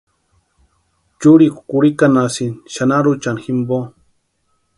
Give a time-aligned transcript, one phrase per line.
[1.19, 3.77] Churikwa kurhikanhasïnti xanaruchani jimpo.